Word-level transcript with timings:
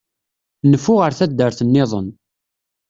Nfu 0.71 0.93
ar 1.05 1.13
taddart-nniḍen. 1.19 2.07